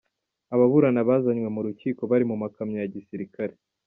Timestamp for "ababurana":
0.53-1.01